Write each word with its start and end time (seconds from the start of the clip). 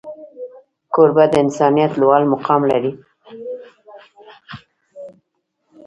کوربه 0.93 1.25
د 1.31 1.33
انسانیت 1.43 1.91
لوړ 2.01 2.21
مقام 2.33 2.61
لري. 2.71 2.91